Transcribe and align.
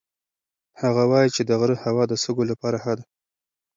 هغه 0.81 1.03
وایي 1.11 1.29
چې 1.35 1.41
د 1.45 1.51
غره 1.59 1.75
هوا 1.85 2.03
د 2.07 2.13
سږو 2.23 2.43
لپاره 2.51 2.77
ښه 2.83 2.93
ده. 2.97 3.03